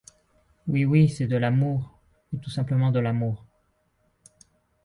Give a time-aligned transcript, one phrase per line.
[0.67, 2.01] Oui, oui, c'est de l'amour,
[2.33, 3.45] mais tout simplement de l'amour.